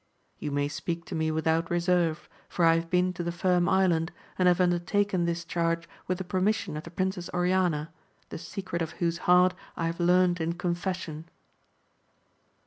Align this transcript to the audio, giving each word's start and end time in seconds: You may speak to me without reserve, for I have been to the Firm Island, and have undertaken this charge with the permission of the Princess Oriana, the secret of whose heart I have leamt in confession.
You 0.39 0.49
may 0.49 0.67
speak 0.67 1.05
to 1.05 1.13
me 1.15 1.29
without 1.29 1.69
reserve, 1.69 2.27
for 2.49 2.65
I 2.65 2.73
have 2.73 2.89
been 2.89 3.13
to 3.13 3.21
the 3.23 3.31
Firm 3.31 3.69
Island, 3.69 4.11
and 4.35 4.47
have 4.47 4.59
undertaken 4.59 5.25
this 5.25 5.45
charge 5.45 5.87
with 6.07 6.17
the 6.17 6.23
permission 6.23 6.75
of 6.75 6.85
the 6.85 6.89
Princess 6.89 7.29
Oriana, 7.35 7.91
the 8.29 8.39
secret 8.39 8.81
of 8.81 8.93
whose 8.93 9.19
heart 9.29 9.53
I 9.77 9.85
have 9.85 9.99
leamt 9.99 10.41
in 10.41 10.53
confession. 10.53 11.29